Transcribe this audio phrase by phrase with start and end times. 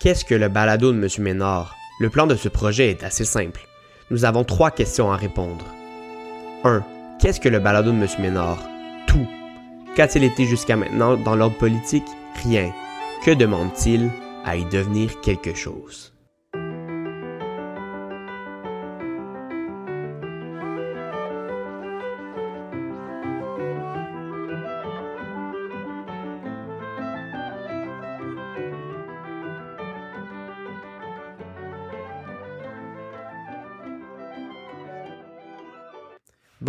[0.00, 1.08] Qu'est-ce que le balado de M.
[1.18, 1.74] Ménard?
[1.98, 3.66] Le plan de ce projet est assez simple.
[4.12, 5.64] Nous avons trois questions à répondre.
[6.62, 6.84] 1.
[7.18, 8.06] Qu'est-ce que le balado de M.
[8.20, 8.62] Ménard?
[9.08, 9.26] Tout.
[9.96, 12.06] Qu'a-t-il été jusqu'à maintenant dans l'ordre politique?
[12.44, 12.72] Rien.
[13.24, 14.08] Que demande-t-il
[14.44, 16.12] à y devenir quelque chose?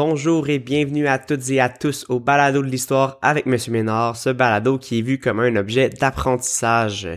[0.01, 4.15] Bonjour et bienvenue à toutes et à tous au balado de l'histoire avec Monsieur Ménard,
[4.15, 7.09] ce balado qui est vu comme un objet d'apprentissage.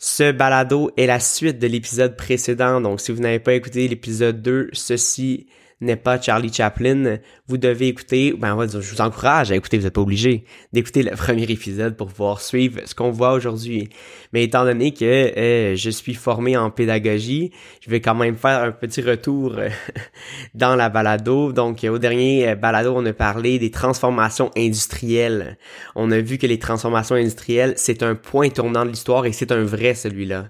[0.00, 4.42] Ce balado est la suite de l'épisode précédent, donc si vous n'avez pas écouté l'épisode
[4.42, 5.46] 2, ceci
[5.80, 9.56] n'est pas Charlie Chaplin, vous devez écouter, ben on va dire, je vous encourage à
[9.56, 13.32] écouter, vous n'êtes pas obligé d'écouter le premier épisode pour pouvoir suivre ce qu'on voit
[13.32, 13.88] aujourd'hui.
[14.32, 18.62] Mais étant donné que euh, je suis formé en pédagogie, je vais quand même faire
[18.62, 19.68] un petit retour euh,
[20.54, 21.52] dans la balado.
[21.52, 25.58] Donc au dernier euh, balado, on a parlé des transformations industrielles.
[25.94, 29.52] On a vu que les transformations industrielles, c'est un point tournant de l'histoire et c'est
[29.52, 30.48] un vrai celui-là.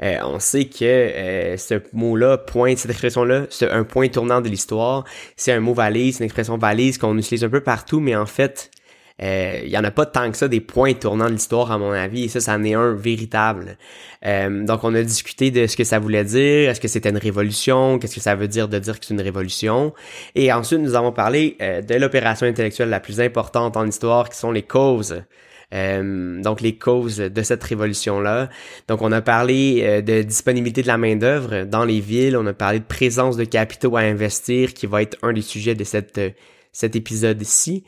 [0.00, 4.69] on sait que ce mot-là, point, cette expression-là, c'est un point tournant de l'histoire
[5.36, 8.70] c'est un mot valise, une expression valise qu'on utilise un peu partout, mais en fait,
[9.22, 11.78] euh, il y en a pas tant que ça des points tournants de l'histoire à
[11.78, 13.76] mon avis et ça ça en est un véritable.
[14.24, 17.18] Euh, donc on a discuté de ce que ça voulait dire est-ce que c'était une
[17.18, 19.92] révolution qu'est-ce que ça veut dire de dire que c'est une révolution.
[20.34, 24.38] Et ensuite nous avons parlé euh, de l'opération intellectuelle la plus importante en histoire qui
[24.38, 25.22] sont les causes
[25.72, 28.48] euh, donc les causes de cette révolution-là.
[28.88, 32.52] Donc on a parlé euh, de disponibilité de la main-d'œuvre dans les villes, on a
[32.52, 36.18] parlé de présence de capitaux à investir, qui va être un des sujets de cette,
[36.18, 36.30] euh,
[36.72, 37.84] cet épisode-ci.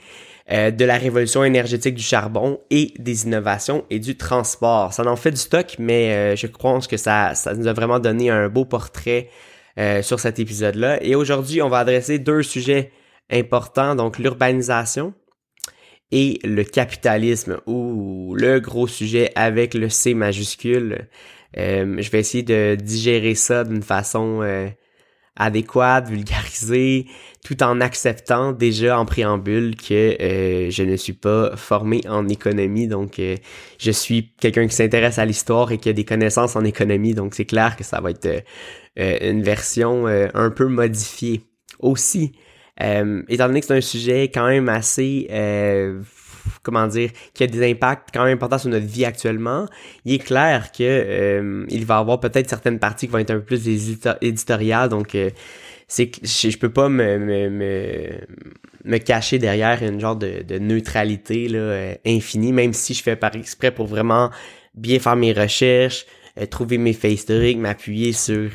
[0.51, 4.93] de la révolution énergétique du charbon et des innovations et du transport.
[4.93, 8.29] Ça en fait du stock, mais je pense que ça, ça nous a vraiment donné
[8.29, 9.31] un beau portrait
[10.03, 11.03] sur cet épisode-là.
[11.03, 12.91] Et aujourd'hui, on va adresser deux sujets
[13.31, 15.15] importants, donc l'urbanisation
[16.13, 21.09] et le capitalisme ou le gros sujet avec le C majuscule.
[21.57, 24.69] Euh, je vais essayer de digérer ça d'une façon euh,
[25.37, 27.07] adéquate, vulgarisée,
[27.45, 32.87] tout en acceptant déjà en préambule que euh, je ne suis pas formé en économie,
[32.87, 33.21] donc
[33.79, 37.35] je suis quelqu'un qui s'intéresse à l'histoire et qui a des connaissances en économie, donc
[37.35, 38.45] c'est clair que ça va être
[38.97, 41.43] une version un peu modifiée.
[41.81, 42.33] Aussi,
[42.81, 46.01] euh, étant donné que c'est un sujet quand même assez, euh,
[46.63, 49.67] comment dire, qui a des impacts quand même importants sur notre vie actuellement,
[50.05, 53.31] il est clair que euh, il va y avoir peut-être certaines parties qui vont être
[53.31, 53.69] un peu plus
[54.21, 55.31] éditoriales, donc euh,
[55.87, 57.51] c'est je, je peux pas me, me,
[58.85, 63.35] me, cacher derrière une genre de, neutralité là, euh, infinie, même si je fais par
[63.37, 64.31] exprès pour vraiment
[64.75, 66.07] bien faire mes recherches,
[66.51, 68.49] trouver mes faits historiques, m'appuyer sur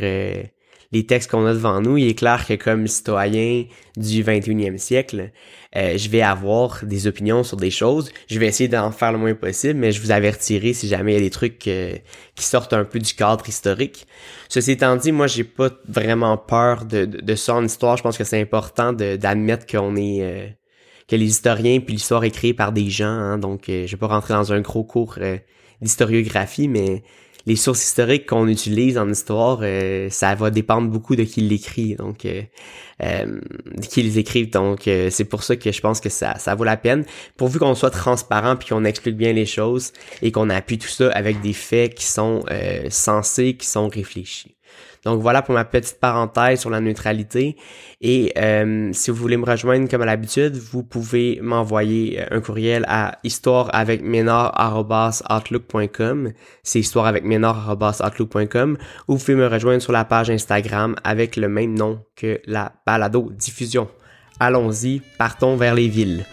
[0.91, 3.65] les textes qu'on a devant nous, il est clair que comme citoyen
[3.97, 5.31] du 21e siècle,
[5.75, 8.11] euh, je vais avoir des opinions sur des choses.
[8.29, 11.15] Je vais essayer d'en faire le moins possible, mais je vous avertirai si jamais il
[11.15, 11.95] y a des trucs euh,
[12.35, 14.07] qui sortent un peu du cadre historique.
[14.47, 17.97] Ceci étant dit, moi, j'ai pas vraiment peur de, de, ça en histoire.
[17.97, 20.21] Je pense que c'est important d'admettre qu'on est...
[20.21, 20.47] Euh,
[21.09, 24.07] que les historiens puis l'histoire est créée par des gens, hein, donc je vais pas
[24.07, 25.17] rentrer dans un gros cours
[25.81, 27.01] d'historiographie, mais
[27.47, 31.95] les sources historiques qu'on utilise en histoire, euh, ça va dépendre beaucoup de qui l'écrit,
[31.95, 32.41] donc euh,
[33.01, 33.39] euh,
[33.73, 34.49] de qui les écrivent.
[34.49, 37.05] Donc c'est pour ça que je pense que ça, ça vaut la peine,
[37.37, 41.09] pourvu qu'on soit transparent puis qu'on explique bien les choses et qu'on appuie tout ça
[41.11, 42.43] avec des faits qui sont
[42.89, 44.56] sensés, qui sont réfléchis.
[45.07, 47.55] Donc voilà pour ma petite parenthèse sur la neutralité.
[48.01, 52.41] Et euh, si vous voulez me rejoindre comme à l'habitude, vous pouvez m'envoyer euh, un
[52.41, 54.03] courriel à histoire avec
[56.61, 57.23] C'est histoire avec
[59.07, 62.73] ou vous pouvez me rejoindre sur la page Instagram avec le même nom que la
[62.85, 63.87] balado diffusion.
[64.41, 66.25] Allons-y, partons vers les villes.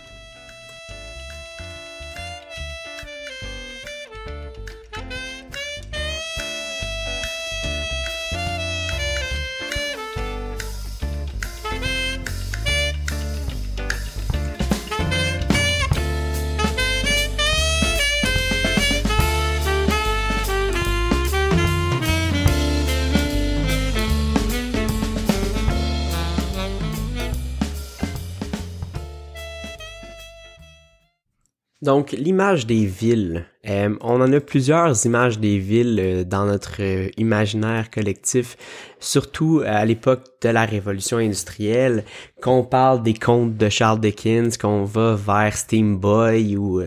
[31.84, 33.44] Donc, l'image des villes.
[33.68, 38.56] Euh, on en a plusieurs images des villes euh, dans notre euh, imaginaire collectif,
[39.00, 42.04] surtout à l'époque de la révolution industrielle,
[42.42, 46.82] qu'on parle des contes de Charles Dickens, qu'on va vers Steam Boy ou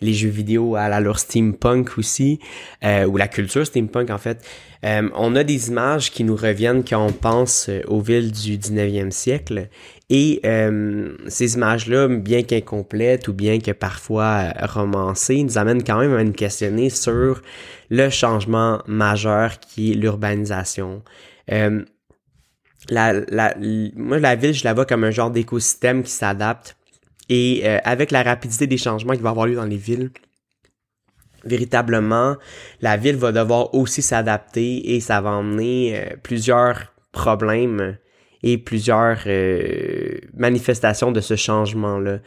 [0.00, 2.40] les jeux vidéo à l'allure steampunk aussi,
[2.82, 4.46] ou la culture steampunk en fait.
[4.82, 9.68] on a des images qui nous reviennent quand on pense aux villes du 19e siècle
[10.08, 10.40] et
[11.28, 16.32] ces images-là, bien qu'incomplètes ou bien que parfois romancées, nous amènent quand même à nous
[16.32, 17.42] questionner sur
[17.90, 21.02] le changement majeur qui est l'urbanisation.
[21.50, 21.84] Euh,
[22.88, 23.54] la, la,
[23.96, 26.76] moi, la ville, je la vois comme un genre d'écosystème qui s'adapte.
[27.28, 30.10] Et avec la rapidité des changements qui va avoir lieu dans les villes,
[31.44, 32.36] véritablement,
[32.80, 37.96] la ville va devoir aussi s'adapter et ça va emmener plusieurs problèmes
[38.46, 42.20] et plusieurs euh, manifestations de ce changement-là.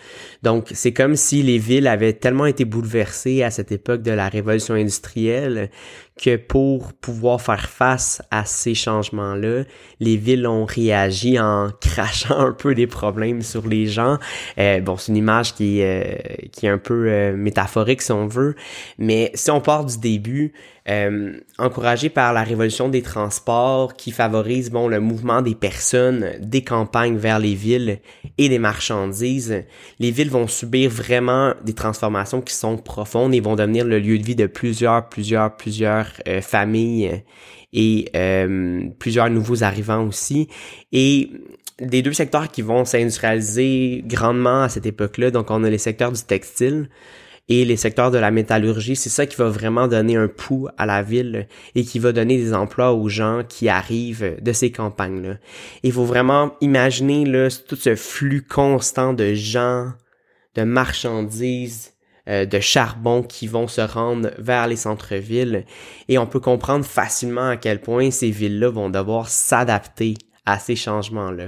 [0.43, 4.27] Donc, c'est comme si les villes avaient tellement été bouleversées à cette époque de la
[4.27, 5.69] révolution industrielle
[6.19, 9.63] que pour pouvoir faire face à ces changements-là,
[10.01, 14.17] les villes ont réagi en crachant un peu des problèmes sur les gens.
[14.57, 16.15] Euh, bon, c'est une image qui, euh,
[16.51, 18.55] qui est un peu euh, métaphorique si on veut,
[18.97, 20.53] mais si on part du début,
[20.89, 26.63] euh, encouragé par la révolution des transports qui favorise bon le mouvement des personnes des
[26.63, 27.99] campagnes vers les villes
[28.39, 29.65] et des marchandises,
[29.99, 34.17] les villes vont subir vraiment des transformations qui sont profondes et vont devenir le lieu
[34.17, 37.23] de vie de plusieurs, plusieurs, plusieurs euh, familles
[37.73, 40.47] et euh, plusieurs nouveaux arrivants aussi.
[40.91, 41.31] Et
[41.79, 46.11] des deux secteurs qui vont s'industrialiser grandement à cette époque-là, donc on a les secteurs
[46.11, 46.89] du textile,
[47.51, 50.85] et les secteurs de la métallurgie, c'est ça qui va vraiment donner un pouls à
[50.85, 55.37] la ville et qui va donner des emplois aux gens qui arrivent de ces campagnes-là.
[55.81, 59.91] Il faut vraiment imaginer là, tout ce flux constant de gens,
[60.53, 61.93] de marchandises,
[62.29, 65.65] euh, de charbon qui vont se rendre vers les centres-villes
[66.09, 70.13] et on peut comprendre facilement à quel point ces villes-là vont devoir s'adapter
[70.45, 71.47] à ces changements-là.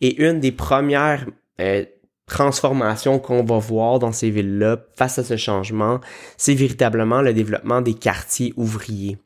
[0.00, 1.26] Et une des premières
[1.60, 1.84] euh,
[2.26, 5.98] transformation qu'on va voir dans ces villes-là face à ce changement,
[6.36, 9.18] c'est véritablement le développement des quartiers ouvriers.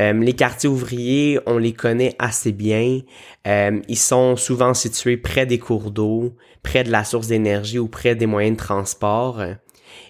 [0.00, 3.00] Euh, les quartiers ouvriers, on les connaît assez bien.
[3.44, 8.14] Ils sont souvent situés près des cours d'eau, près de la source d'énergie ou près
[8.14, 9.42] des moyens de transport.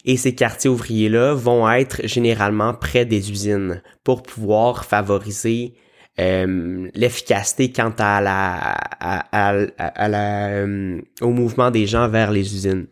[0.05, 5.75] Et ces quartiers ouvriers-là vont être généralement près des usines pour pouvoir favoriser
[6.21, 12.55] euh, l'efficacité quant à la, à, à, la euh, au mouvement des gens vers les
[12.55, 12.87] usines.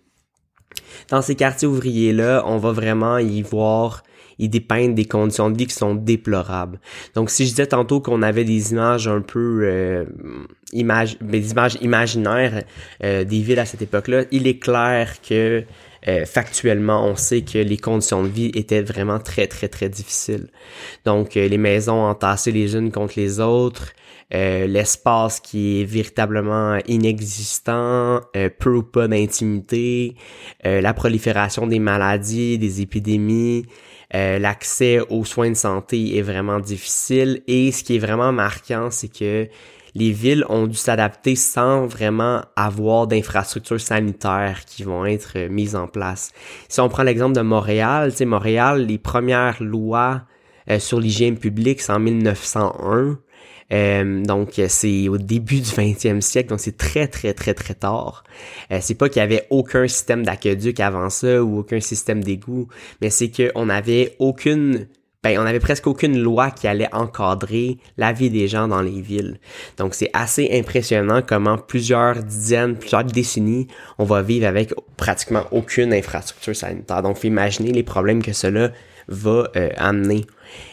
[1.08, 4.02] Dans ces quartiers ouvriers-là, on va vraiment y voir
[4.38, 6.80] y dépeindre des conditions de vie qui sont déplorables.
[7.14, 10.04] Donc, si je disais tantôt qu'on avait des images un peu euh,
[10.72, 12.64] images, des images imaginaires
[13.04, 15.64] euh, des villes à cette époque-là, il est clair que
[16.08, 20.48] euh, factuellement, on sait que les conditions de vie étaient vraiment très, très, très difficiles.
[21.04, 23.92] Donc, euh, les maisons entassées les unes contre les autres,
[24.34, 28.20] euh, l'espace qui est véritablement inexistant,
[28.58, 30.16] peu ou pas d'intimité,
[30.64, 33.66] la prolifération des maladies, des épidémies,
[34.12, 37.42] l'accès aux soins de santé est vraiment difficile.
[37.46, 39.48] Et ce qui est vraiment marquant, c'est que
[39.94, 45.76] les villes ont dû s'adapter sans vraiment avoir d'infrastructures sanitaires qui vont être euh, mises
[45.76, 46.32] en place.
[46.68, 50.22] Si on prend l'exemple de Montréal, tu Montréal, les premières lois
[50.70, 53.18] euh, sur l'hygiène publique, c'est en 1901.
[53.72, 58.22] Euh, donc c'est au début du 20e siècle, donc c'est très très très très tard.
[58.80, 62.68] c'est pas qu'il y avait aucun système d'aqueduc avant ça ou aucun système d'égout,
[63.00, 64.88] mais c'est qu'on n'avait aucune
[65.22, 69.00] ben, on avait presque aucune loi qui allait encadrer la vie des gens dans les
[69.00, 69.38] villes.
[69.78, 75.92] Donc, c'est assez impressionnant comment plusieurs dizaines, plusieurs décennies, on va vivre avec pratiquement aucune
[75.92, 77.02] infrastructure sanitaire.
[77.02, 78.72] Donc, faut imaginer les problèmes que cela
[79.08, 80.24] va euh, amener.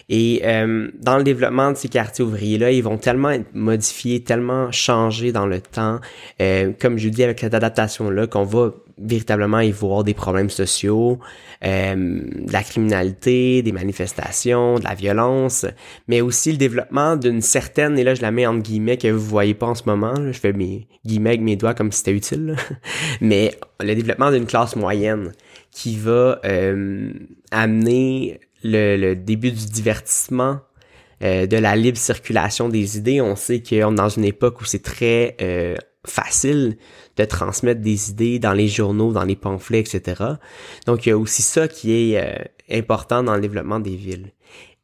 [0.10, 4.72] Et euh, dans le développement de ces quartiers ouvriers-là, ils vont tellement être modifiés, tellement
[4.72, 6.00] changer dans le temps,
[6.42, 11.20] euh, comme je dis avec cette adaptation-là, qu'on va véritablement y voir des problèmes sociaux,
[11.66, 15.66] euh, de la criminalité, des manifestations, de la violence,
[16.08, 19.26] mais aussi le développement d'une certaine, et là je la mets entre guillemets que vous
[19.26, 22.14] voyez pas en ce moment, je fais mes guillemets avec mes doigts comme si c'était
[22.14, 22.56] utile,
[23.22, 25.32] mais le développement d'une classe moyenne
[25.72, 27.12] qui va euh,
[27.52, 30.60] amener le, début du divertissement,
[31.22, 33.22] euh, de la libre circulation des idées.
[33.22, 35.76] On sait qu'on est dans une époque où c'est très euh,
[36.08, 36.78] facile
[37.18, 40.24] de transmettre des idées dans les journaux, dans les pamphlets, etc.
[40.86, 44.32] Donc il y a aussi ça qui est euh, important dans le développement des villes.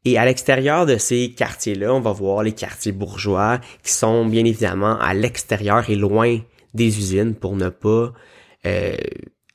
[0.03, 4.45] Et à l'extérieur de ces quartiers-là, on va voir les quartiers bourgeois qui sont bien
[4.45, 6.37] évidemment à l'extérieur et loin
[6.75, 8.13] des usines pour ne pas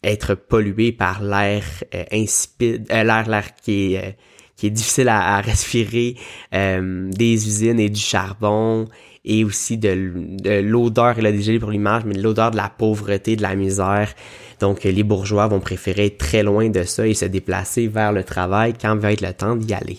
[0.03, 1.63] être pollué par l'air
[2.11, 4.17] insipide, l'air l'air qui est
[4.57, 6.17] qui est difficile à, respirer,
[6.53, 8.87] des usines et du charbon
[9.25, 13.37] et aussi de, l'odeur, il a déjà pour l'image, mais de l'odeur de la pauvreté,
[13.37, 14.15] de la misère.
[14.61, 18.25] Donc, les bourgeois vont préférer être très loin de ça et se déplacer vers le
[18.25, 19.99] travail quand va être le temps d'y aller?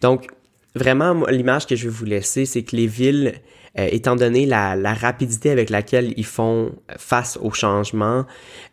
[0.00, 0.28] Donc,
[0.74, 3.34] vraiment, l'image que je vais vous laisser, c'est que les villes,
[3.78, 8.24] euh, étant donné la, rapidité avec laquelle ils font face au changement,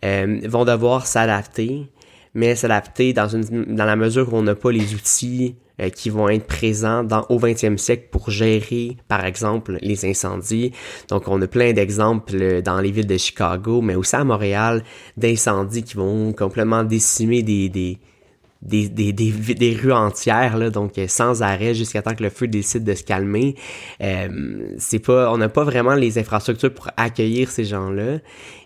[0.06, 1.88] euh, vont devoir s'adapter,
[2.34, 6.30] mais s'adapter dans, dans la mesure où on n'a pas les outils euh, qui vont
[6.30, 10.72] être présents au 20e siècle pour gérer, par exemple, les incendies.
[11.10, 14.84] Donc, on a plein d'exemples dans les villes de Chicago, mais aussi à Montréal,
[15.18, 18.00] d'incendies qui vont complètement décimer des, des,
[18.62, 22.84] des, des, des, rues entières, donc euh, sans arrêt jusqu'à temps que le feu décide
[22.84, 23.56] de se calmer.
[24.04, 28.20] Euh, c'est pas, on n'a pas vraiment les infrastructures pour accueillir ces gens-là.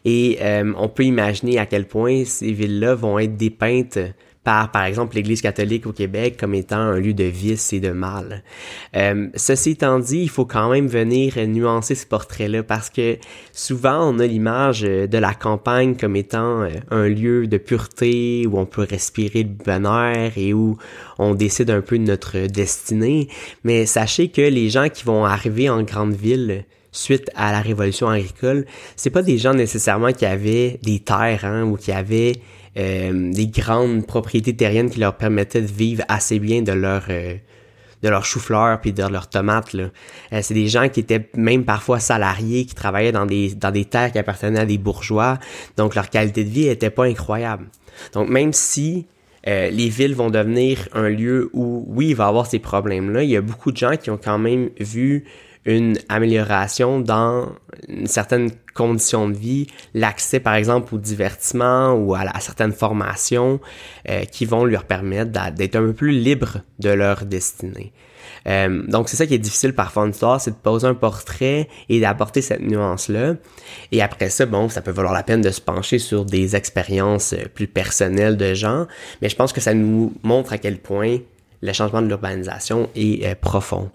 [0.04, 0.38] Et
[0.78, 4.00] on peut imaginer à quel point ces villes-là vont être dépeintes
[4.46, 7.90] par, par exemple, l'Église catholique au Québec comme étant un lieu de vice et de
[7.90, 8.44] mal.
[8.96, 13.18] Euh, ceci étant dit, il faut quand même venir nuancer ce portrait-là parce que
[13.52, 18.60] souvent on a l'image de la campagne comme étant euh, un lieu de pureté où
[18.60, 20.78] on peut respirer le bonheur et où
[21.18, 23.28] on décide un peu de notre destinée.
[23.64, 28.10] Mais sachez que les gens qui vont arriver en grande ville suite à la révolution
[28.10, 32.34] agricole, c'est pas des gens nécessairement qui avaient des terres hein, ou qui avaient
[32.78, 37.36] euh, des grandes propriétés terriennes qui leur permettaient de vivre assez bien de leur euh,
[38.04, 39.92] de leurs chou-fleurs puis de leurs tomates là.
[40.34, 43.86] Euh, c'est des gens qui étaient même parfois salariés, qui travaillaient dans des dans des
[43.86, 45.40] terres qui appartenaient à des bourgeois,
[45.78, 47.68] donc leur qualité de vie était pas incroyable.
[48.14, 49.08] Donc même si
[49.48, 53.22] les villes vont devenir un lieu où oui il va y avoir ces problèmes là,
[53.22, 55.24] il y a beaucoup de gens qui ont quand même vu
[55.66, 57.50] une amélioration dans
[57.88, 63.60] une certaine condition de vie, l'accès par exemple au divertissement ou à, certaines formations
[64.10, 67.94] euh, qui vont leur permettre d'être un peu plus libre de leur destinée.
[68.48, 71.68] Euh, donc c'est ça qui est difficile par Fun Store, c'est de poser un portrait
[71.90, 73.36] et d'apporter cette nuance-là.
[73.92, 77.34] Et après ça, bon, ça peut valoir la peine de se pencher sur des expériences
[77.34, 78.86] euh, plus personnelles de gens,
[79.22, 81.18] mais je pense que ça nous montre à quel point
[81.62, 83.90] le changement de l'urbanisation est profond.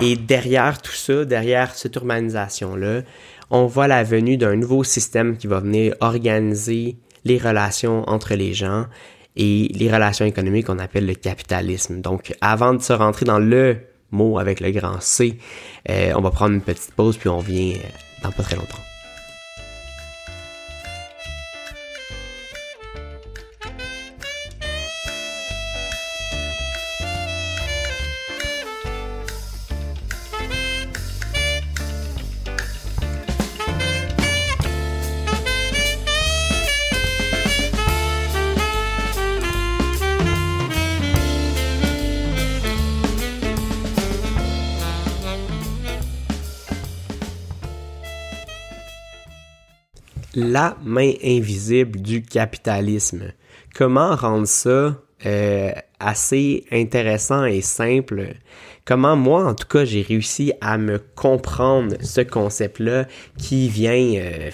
[0.00, 3.02] Et derrière tout ça, derrière cette urbanisation-là,
[3.50, 8.54] on voit la venue d'un nouveau système qui va venir organiser les relations entre les
[8.54, 8.86] gens
[9.36, 12.00] et les relations économiques qu'on appelle le capitalisme.
[12.00, 13.76] Donc, avant de se rentrer dans le
[14.10, 15.38] mot avec le grand C,
[15.88, 17.88] euh, on va prendre une petite pause puis on vient euh,
[18.22, 18.91] dans pas très longtemps.
[50.42, 53.32] La main invisible du capitalisme.
[53.74, 58.34] Comment rendre ça euh, assez intéressant et simple?
[58.84, 63.06] Comment moi, en tout cas, j'ai réussi à me comprendre ce concept-là
[63.38, 64.50] qui vient euh,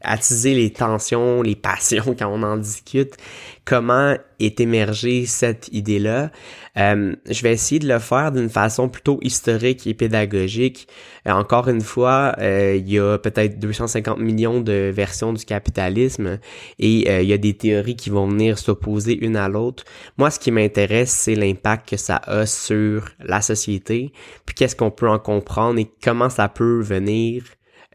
[0.00, 3.16] attiser les tensions, les passions quand on en discute.
[3.64, 6.30] Comment est émergée cette idée-là?
[6.78, 10.88] Euh, je vais essayer de le faire d'une façon plutôt historique et pédagogique.
[11.26, 16.38] Euh, encore une fois, il y a peut-être 250 millions de versions du capitalisme
[16.78, 19.84] et il y a des théories qui vont venir s'opposer une à l'autre.
[20.16, 24.12] Moi, ce qui m'intéresse, c'est l'impact que ça a sur la société,
[24.46, 27.42] puis qu'est-ce qu'on peut en comprendre et comment ça peut venir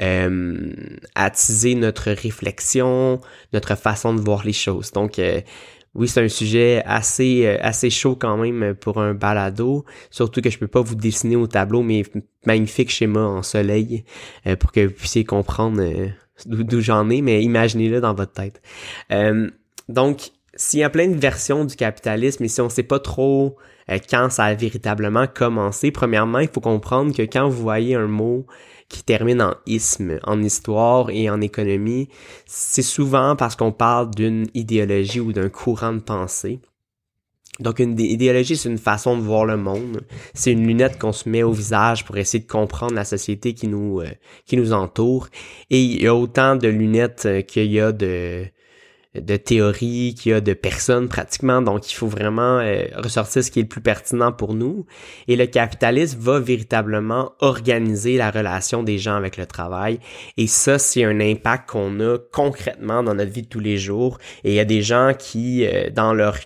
[0.01, 0.71] euh,
[1.15, 3.21] attiser notre réflexion,
[3.53, 4.91] notre façon de voir les choses.
[4.91, 5.41] Donc, euh,
[5.93, 10.49] oui, c'est un sujet assez euh, assez chaud quand même pour un balado, surtout que
[10.49, 12.03] je peux pas vous dessiner au tableau mes
[12.47, 14.03] magnifiques schémas en soleil
[14.47, 15.83] euh, pour que vous puissiez comprendre
[16.47, 18.61] d'où j'en ai, mais imaginez-le dans votre tête.
[19.87, 23.57] donc, s'il y a plein de versions du capitalisme et si on sait pas trop
[24.09, 28.45] quand ça a véritablement commencé, premièrement, il faut comprendre que quand vous voyez un mot
[28.93, 32.09] qui termine en isme, en histoire et en économie,
[32.45, 36.59] c'est souvent parce qu'on parle d'une idéologie ou d'un courant de pensée.
[37.59, 40.01] Donc une idéologie, c'est une façon de voir le monde.
[40.35, 43.67] C'est une lunette qu'on se met au visage pour essayer de comprendre la société qui
[43.67, 44.09] nous euh,
[44.45, 45.27] qui nous entoure.
[45.69, 48.45] Et il y a autant de lunettes euh, qu'il y a de
[49.15, 53.51] de théories, qu'il y a de personnes pratiquement, donc il faut vraiment euh, ressortir ce
[53.51, 54.85] qui est le plus pertinent pour nous.
[55.27, 59.99] Et le capitalisme va véritablement organiser la relation des gens avec le travail.
[60.37, 64.17] Et ça, c'est un impact qu'on a concrètement dans notre vie de tous les jours.
[64.43, 66.37] Et il y a des gens qui, euh, dans leur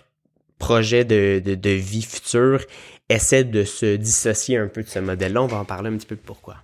[0.58, 2.60] projet de, de, de vie future,
[3.08, 5.42] essaient de se dissocier un peu de ce modèle-là.
[5.42, 6.56] On va en parler un petit peu pourquoi.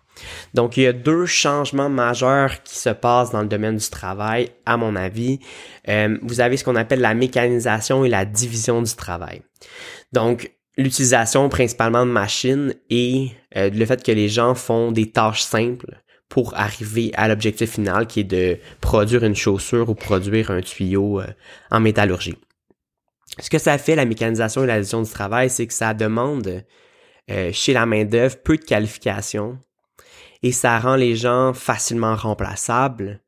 [0.55, 4.51] Donc, il y a deux changements majeurs qui se passent dans le domaine du travail,
[4.67, 5.41] à mon avis.
[5.89, 9.43] Euh, vous avez ce qu'on appelle la mécanisation et la division du travail.
[10.13, 15.43] Donc, l'utilisation principalement de machines et euh, le fait que les gens font des tâches
[15.43, 20.61] simples pour arriver à l'objectif final qui est de produire une chaussure ou produire un
[20.61, 21.27] tuyau euh,
[21.71, 22.37] en métallurgie.
[23.41, 26.63] Ce que ça fait, la mécanisation et la division du travail, c'est que ça demande
[27.53, 29.59] chez la main-d'œuvre peu de qualifications,
[30.45, 33.23] et ça rend les gens facilement remplaçables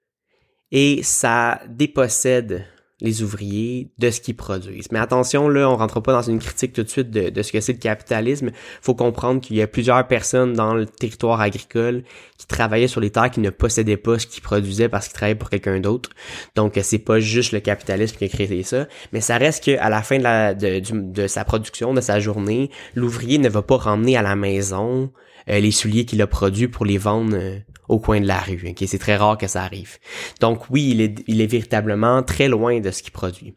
[0.71, 2.67] et ça dépossède
[3.01, 4.91] les ouvriers de ce qu'ils produisent.
[4.91, 7.61] Mais attention, là, on rentre pas dans une critique tout de suite de, ce que
[7.61, 8.51] c'est le capitalisme.
[8.81, 12.05] faut comprendre qu'il y a plusieurs personnes dans le territoire agricole
[12.39, 15.39] qui travaillaient sur les terres qui ne possédaient pas ce qu'ils produisaient parce qu'ils travaillaient
[15.39, 16.11] pour quelqu'un d'autre.
[16.55, 20.03] Donc, c'est pas juste le capitalisme qui a créé ça, mais ça reste qu'à la
[20.03, 25.13] fin de sa production, de sa journée, l'ouvrier ne va pas ramener à la maison
[25.49, 28.69] euh, les souliers qu'il a produits pour les vendre euh, au coin de la rue.
[28.71, 28.87] Okay?
[28.87, 29.99] C'est très rare que ça arrive.
[30.41, 30.91] Donc oui,
[31.27, 33.55] il est, véritablement très loin de ce qu'il produit.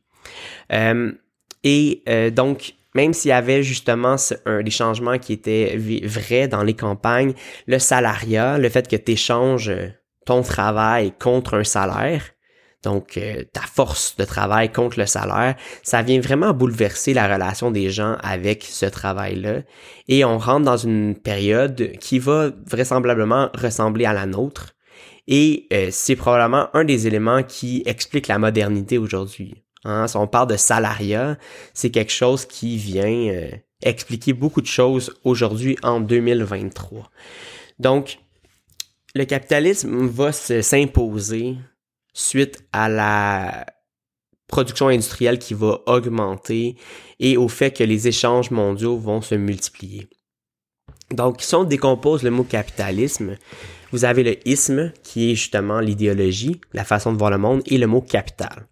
[0.71, 1.12] Euh,
[1.63, 7.33] et donc, même s'il y avait justement des changements qui étaient vrais dans les campagnes,
[7.67, 9.71] le salariat, le fait que tu échanges
[10.25, 12.24] ton travail contre un salaire,
[12.83, 17.71] donc euh, ta force de travail contre le salaire, ça vient vraiment bouleverser la relation
[17.71, 19.62] des gens avec ce travail-là.
[20.07, 24.75] Et on rentre dans une période qui va vraisemblablement ressembler à la nôtre.
[25.27, 29.55] Et euh, c'est probablement un des éléments qui explique la modernité aujourd'hui.
[29.83, 30.07] Hein?
[30.07, 31.38] Si on parle de salariat,
[31.74, 33.50] c'est quelque chose qui vient euh,
[33.83, 37.09] expliquer beaucoup de choses aujourd'hui en 2023.
[37.77, 38.19] Donc,
[39.15, 41.57] le capitalisme va s'imposer
[42.13, 43.65] suite à la
[44.47, 46.75] production industrielle qui va augmenter
[47.19, 50.09] et au fait que les échanges mondiaux vont se multiplier.
[51.11, 53.37] Donc, si on décompose le mot capitalisme,
[53.91, 57.77] vous avez le isme, qui est justement l'idéologie, la façon de voir le monde, et
[57.77, 58.67] le mot capital.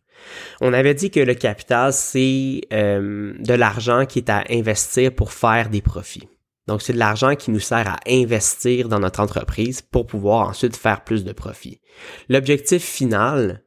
[0.61, 5.31] On avait dit que le capital, c'est euh, de l'argent qui est à investir pour
[5.31, 6.27] faire des profits.
[6.67, 10.75] Donc, c'est de l'argent qui nous sert à investir dans notre entreprise pour pouvoir ensuite
[10.75, 11.79] faire plus de profit.
[12.27, 13.63] L'objectif final,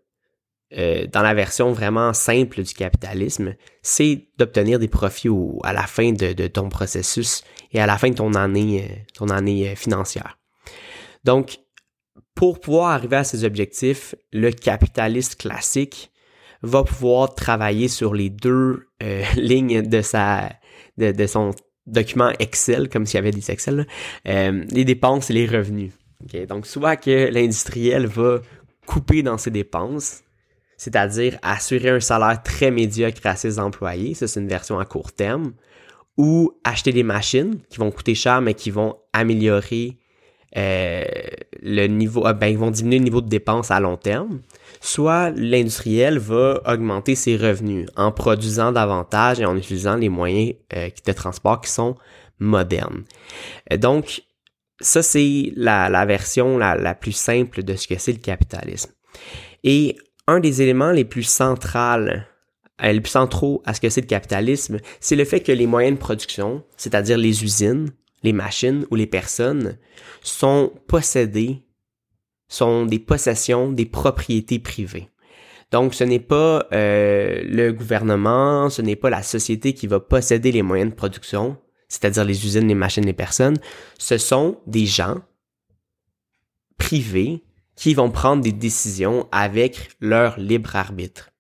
[0.77, 5.31] euh, dans la version vraiment simple du capitalisme, c'est d'obtenir des profits
[5.65, 9.31] à la fin de, ton processus et à la fin de ton année, euh, ton
[9.31, 10.39] année euh, financière.
[11.25, 11.59] Donc,
[12.35, 16.13] pour pouvoir arriver à ces objectifs, le capitaliste classique
[16.63, 18.87] va pouvoir travailler sur les deux
[19.37, 20.51] lignes de sa
[20.99, 21.53] de, de son
[21.87, 23.87] document Excel, comme s'il y avait des Excel,
[24.29, 25.93] euh, les dépenses et les revenus.
[26.49, 28.41] Donc, soit que l'industriel va
[28.87, 30.23] couper dans ses dépenses,
[30.77, 35.13] c'est-à-dire assurer un salaire très médiocre à ses employés, ça c'est une version à court
[35.13, 35.53] terme,
[36.17, 40.00] ou acheter des machines qui vont coûter cher mais qui vont améliorer
[40.57, 41.05] euh,
[41.63, 44.41] le niveau, euh, ben, ils vont diminuer le niveau de dépenses à long terme
[44.81, 50.89] soit l'industriel va augmenter ses revenus en produisant davantage et en utilisant les moyens euh,
[51.07, 51.97] de transport qui sont
[52.39, 53.05] modernes.
[53.73, 54.23] Euh, donc,
[54.81, 58.91] ça, c'est la, version la, plus simple de ce que c'est le capitalisme.
[59.63, 62.27] Et un des éléments les plus centrales,
[62.83, 65.99] les plus centraux à ce que c'est le capitalisme, c'est le fait que les moyens
[65.99, 67.91] de production, c'est-à-dire les usines,
[68.23, 69.79] les machines ou les personnes,
[70.23, 71.63] sont possédés
[72.51, 75.09] sont des possessions, des propriétés privées.
[75.71, 80.51] Donc, ce n'est pas euh, le gouvernement, ce n'est pas la société qui va posséder
[80.51, 81.57] les moyens de production,
[81.89, 83.57] c'est-à-dire les usines, les machines, les personnes.
[83.99, 85.23] Ce sont des gens
[86.77, 87.45] privés
[87.77, 91.31] qui vont prendre des décisions avec leur libre arbitre,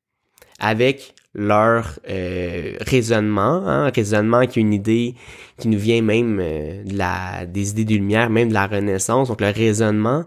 [0.61, 5.15] avec leur euh, raisonnement, hein, raisonnement qui est une idée
[5.59, 9.29] qui nous vient même euh, de la, des idées de lumière, même de la Renaissance,
[9.29, 10.25] donc le raisonnement.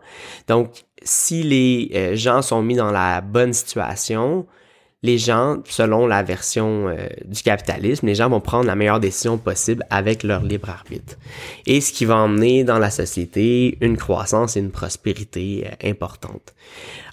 [0.48, 0.70] Donc,
[1.02, 4.46] si les euh, gens sont mis dans la bonne situation,
[5.02, 9.38] les gens, selon la version euh, du capitalisme, les gens vont prendre la meilleure décision
[9.38, 11.18] possible avec leur libre arbitre.
[11.66, 16.54] Et ce qui va emmener dans la société une croissance et une prospérité importante.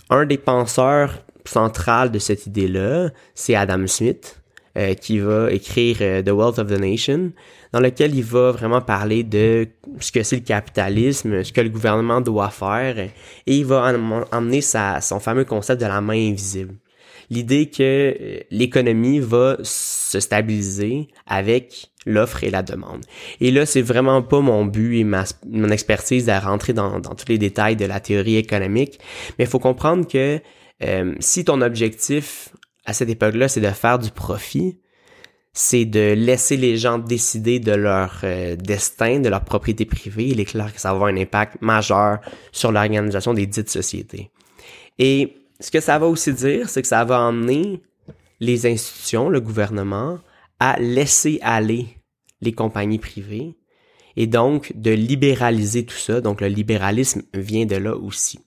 [0.09, 4.41] Un des penseurs central de cette idée-là, c'est Adam Smith,
[4.79, 7.33] euh, qui va écrire euh, The Wealth of the Nation,
[7.73, 9.67] dans lequel il va vraiment parler de
[9.99, 13.11] ce que c'est le capitalisme, ce que le gouvernement doit faire, et
[13.47, 13.93] il va
[14.31, 16.75] emmener son fameux concept de la main invisible.
[17.31, 23.05] l'idée que euh, l'économie va se stabiliser avec l'offre et la demande.
[23.41, 27.29] Et là, c'est vraiment pas mon but et mon expertise à rentrer dans, dans tous
[27.29, 28.99] les détails de la théorie économique,
[29.39, 30.41] mais il faut comprendre que
[30.83, 32.51] euh, si ton objectif
[32.85, 34.79] à cette époque-là, c'est de faire du profit,
[35.53, 40.29] c'est de laisser les gens décider de leur euh, destin, de leur propriété privée.
[40.29, 42.21] Il est clair que ça va avoir un impact majeur
[42.53, 44.31] sur l'organisation des dites sociétés.
[44.99, 47.83] Et ce que ça va aussi dire, c'est que ça va emmener
[48.39, 50.19] les institutions, le gouvernement,
[50.61, 51.87] à laisser aller
[52.41, 53.57] les compagnies privées
[54.17, 56.21] et donc de libéraliser tout ça.
[56.21, 58.41] Donc le libéralisme vient de là aussi.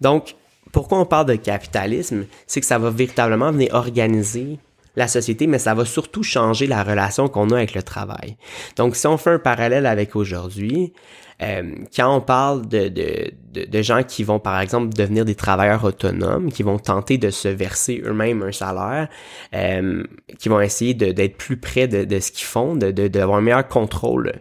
[0.00, 0.36] Donc,
[0.72, 2.26] pourquoi on parle de capitalisme?
[2.46, 4.58] C'est que ça va véritablement venir organiser
[4.96, 8.36] la société, mais ça va surtout changer la relation qu'on a avec le travail.
[8.76, 10.92] Donc, si on fait un parallèle avec aujourd'hui,
[11.40, 11.62] euh,
[11.94, 13.30] quand on parle de, de,
[13.64, 17.46] de, gens qui vont, par exemple, devenir des travailleurs autonomes, qui vont tenter de se
[17.46, 19.08] verser eux-mêmes un salaire,
[19.54, 20.02] euh,
[20.38, 24.32] qui vont essayer d'être plus près de, ce qu'ils font, d'avoir un meilleur contrôle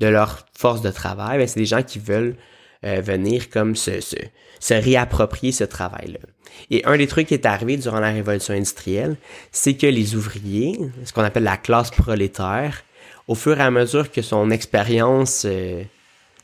[0.00, 2.36] de leur force de travail, ben, c'est des gens qui veulent
[2.84, 4.00] euh, venir comme se,
[4.62, 6.20] se réapproprier ce travail-là.
[6.70, 9.16] Et un des trucs qui est arrivé durant la révolution industrielle,
[9.50, 12.84] c'est que les ouvriers, ce qu'on appelle la classe prolétaire,
[13.26, 15.82] au fur et à mesure que son expérience euh,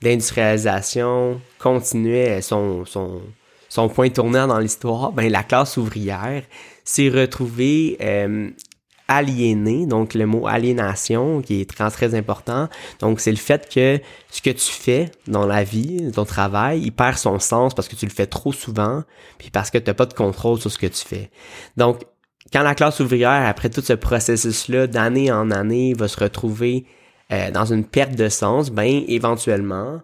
[0.02, 3.22] d'industrialisation continuait son, son,
[3.68, 6.42] son point tournant dans l'histoire, ben la classe ouvrière
[6.82, 8.50] s'est retrouvée euh,
[9.08, 12.68] aliéné, donc le mot aliénation qui est très très important.
[13.00, 16.92] Donc c'est le fait que ce que tu fais dans la vie, ton travail, il
[16.92, 19.02] perd son sens parce que tu le fais trop souvent,
[19.38, 21.30] puis parce que tu n'as pas de contrôle sur ce que tu fais.
[21.76, 22.04] Donc
[22.52, 26.86] quand la classe ouvrière, après tout ce processus-là, d'année en année, va se retrouver
[27.32, 30.00] euh, dans une perte de sens, ben éventuellement,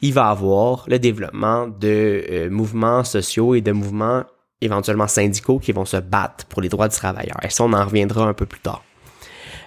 [0.00, 4.24] il va avoir le développement de euh, mouvements sociaux et de mouvements
[4.60, 7.36] éventuellement syndicaux qui vont se battre pour les droits du travailleur.
[7.42, 8.82] Et ça, on en reviendra un peu plus tard?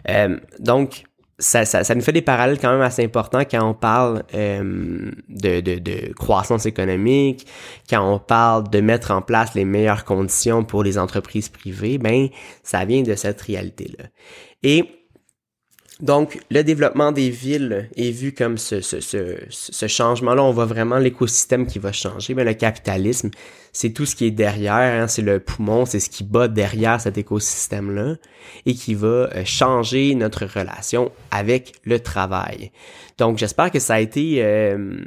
[0.09, 1.03] Euh, donc,
[1.37, 5.11] ça, ça, ça, nous fait des parallèles quand même assez importants quand on parle euh,
[5.29, 7.47] de, de, de, croissance économique,
[7.89, 12.27] quand on parle de mettre en place les meilleures conditions pour les entreprises privées, ben
[12.61, 14.05] ça vient de cette réalité-là.
[14.63, 14.98] Et
[16.01, 19.01] donc, le développement des villes est vu comme ce, ce,
[19.49, 20.41] ce, changement-là.
[20.41, 22.33] On voit vraiment l'écosystème qui va changer.
[22.35, 23.31] Mais le capitalisme,
[23.73, 25.03] c'est tout ce qui est derrière.
[25.03, 28.15] Hein, c'est le poumon, c'est ce qui bat derrière cet écosystème-là
[28.65, 32.71] et qui va euh, changer notre relation avec le travail.
[33.17, 35.03] Donc, j'espère que ça a été euh,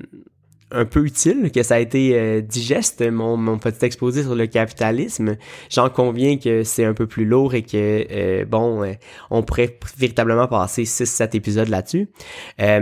[0.73, 4.47] un peu utile, que ça a été euh, digeste, mon, mon, petit exposé sur le
[4.47, 5.37] capitalisme.
[5.71, 8.93] J'en conviens que c'est un peu plus lourd et que, euh, bon, euh,
[9.31, 12.09] on pourrait véritablement passer 6-7 épisodes là-dessus.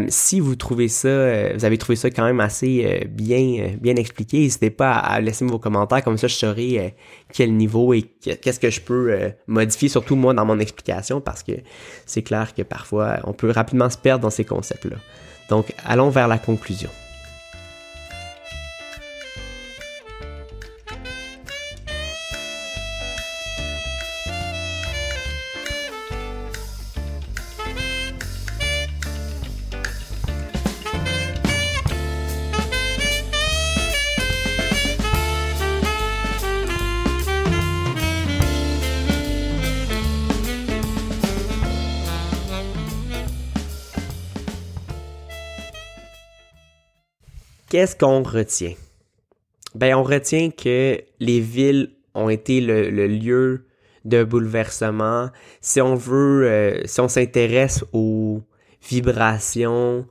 [0.08, 4.70] si vous trouvez ça, vous avez trouvé ça quand même assez bien, bien expliqué, n'hésitez
[4.70, 6.94] pas à, laisser vos commentaires, comme ça je saurai
[7.32, 11.52] quel niveau et qu'est-ce que je peux modifier, surtout moi dans mon explication, parce que
[12.06, 14.96] c'est clair que parfois on peut rapidement se perdre dans ces concepts-là.
[15.48, 16.90] Donc, allons vers la conclusion.
[47.80, 48.74] Qu'est-ce qu'on retient?
[49.74, 53.64] Ben, on retient que les villes ont été le, lieu
[54.04, 55.30] de bouleversement.
[55.62, 58.42] Si on veut, euh, si on s'intéresse aux
[58.86, 60.04] vibrations,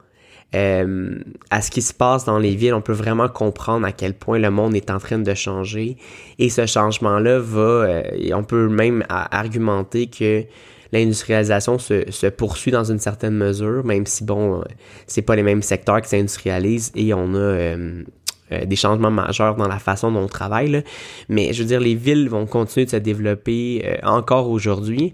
[0.55, 1.19] euh,
[1.51, 4.39] à ce qui se passe dans les villes, on peut vraiment comprendre à quel point
[4.39, 5.97] le monde est en train de changer.
[6.39, 8.01] Et ce changement-là va, euh,
[8.34, 10.43] on peut même argumenter que
[10.91, 14.63] l'industrialisation se, se, poursuit dans une certaine mesure, même si bon, euh,
[15.08, 18.04] c'est pas les mêmes secteurs qui s'industrialisent et on a euh,
[18.52, 20.84] euh, des changements majeurs dans la façon dont on travaille.
[21.28, 25.13] Mais je veux dire, les villes vont continuer de se développer encore aujourd'hui.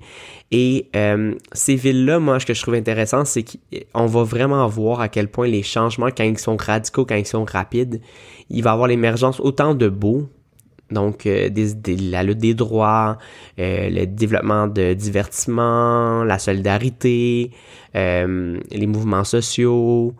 [0.51, 0.89] Et
[1.51, 5.27] ces villes-là, moi, ce que je trouve intéressant, c'est qu'on va vraiment voir à quel
[5.27, 7.99] point les changements, quand ils sont radicaux, quand ils sont rapides,
[8.49, 10.29] il va y avoir l'émergence autant de beaux
[10.91, 11.49] donc, euh,
[12.11, 13.17] la lutte des droits,
[13.59, 17.51] euh, le développement de divertissement, la solidarité,
[17.95, 20.13] euh, les mouvements sociaux,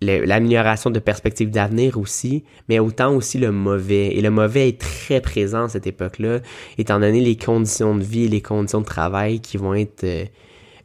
[0.00, 4.14] l'amélioration de perspectives d'avenir aussi, mais autant aussi le mauvais.
[4.14, 6.40] Et le mauvais est très présent à cette époque-là,
[6.78, 10.24] étant donné les conditions de vie et les conditions de travail qui vont être euh,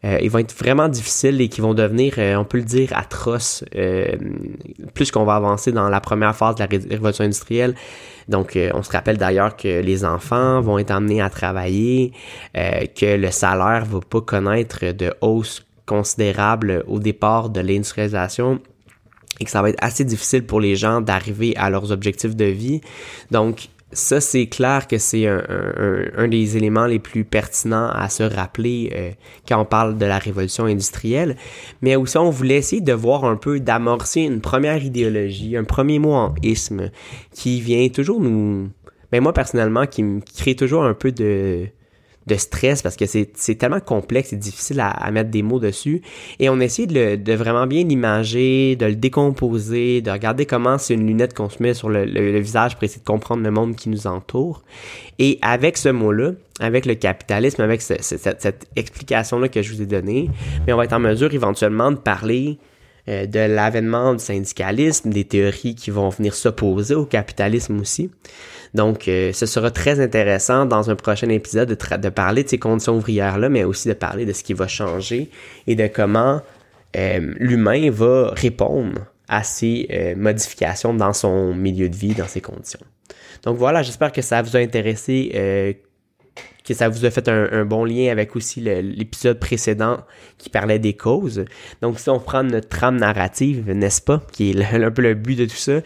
[0.03, 3.63] ils vont être vraiment difficiles et qui vont devenir, euh, on peut le dire, atroces,
[3.75, 4.15] euh,
[4.93, 7.75] plus qu'on va avancer dans la première phase de la révolution industrielle.
[8.27, 12.13] Donc, on se rappelle d'ailleurs que les enfants vont être amenés à travailler,
[12.53, 18.59] que le salaire va pas connaître de hausse considérable au départ de l'industrialisation
[19.39, 22.45] et que ça va être assez difficile pour les gens d'arriver à leurs objectifs de
[22.45, 22.81] vie.
[23.31, 28.91] Donc, ça, c'est clair que c'est un, des éléments les plus pertinents à se rappeler
[28.95, 29.11] euh,
[29.47, 31.35] quand on parle de la révolution industrielle.
[31.81, 35.97] Mais aussi, on voulait essayer de voir un peu, d'amorcer une première idéologie, un premier
[35.97, 36.91] mot en isme
[37.33, 38.69] qui vient toujours nous...
[39.11, 41.67] Mais ben, moi, personnellement, qui me crée toujours un peu de
[42.27, 46.01] de stress parce que c'est tellement complexe et difficile à, mettre des mots dessus.
[46.39, 50.93] Et on essaie de, de vraiment bien l'imager, de le décomposer, de regarder comment c'est
[50.93, 53.89] une lunette qu'on se met sur le, visage pour essayer de comprendre le monde qui
[53.89, 54.63] nous entoure.
[55.17, 59.85] Et avec ce mot-là, avec le capitalisme, avec cette, cette explication-là que je vous ai
[59.85, 60.29] donnée,
[60.67, 62.59] mais on va être en mesure éventuellement de parler
[63.09, 68.11] euh, de l'avènement du syndicalisme, des théories qui vont venir s'opposer au capitalisme aussi.
[68.73, 72.59] Donc, euh, ce sera très intéressant dans un prochain épisode de, de parler de ces
[72.59, 75.29] conditions ouvrières-là, mais aussi de parler de ce qui va changer
[75.67, 76.41] et de comment
[76.95, 82.79] euh, l'humain va répondre à ces modifications dans son milieu de vie, dans ses conditions.
[83.43, 85.77] Donc voilà, j'espère que ça vous a intéressé
[86.69, 89.97] que ça vous a fait un, bon lien avec aussi l'épisode précédent
[90.37, 91.45] qui parlait des causes.
[91.81, 95.35] Donc, si on prend notre trame narrative, n'est-ce pas, qui est un peu le but
[95.35, 95.81] de tout ça,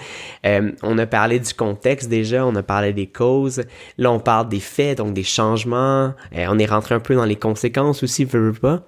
[0.46, 3.64] euh, on a parlé du contexte déjà, on a parlé des causes,
[3.98, 7.26] là on parle des faits, donc des changements, euh, on est rentré un peu dans
[7.26, 8.84] les conséquences aussi, veut, pas.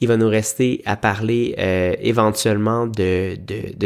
[0.00, 3.36] Il va nous rester à parler euh, éventuellement de,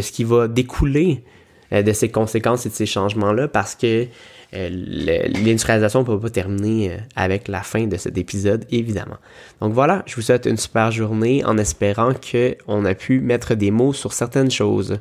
[0.01, 1.25] ce qui va découler
[1.71, 4.07] de ces conséquences et de ces changements-là parce que
[4.55, 9.19] euh, l'industrialisation ne peut pas terminer euh, avec la fin de cet épisode, évidemment.
[9.61, 13.71] Donc voilà, je vous souhaite une super journée en espérant qu'on a pu mettre des
[13.71, 15.01] mots sur certaines choses.